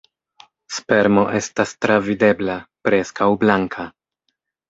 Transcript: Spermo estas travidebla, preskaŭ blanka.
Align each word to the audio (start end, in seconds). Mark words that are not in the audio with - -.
Spermo 0.75 1.25
estas 1.39 1.73
travidebla, 1.87 2.57
preskaŭ 2.89 3.27
blanka. 3.43 3.87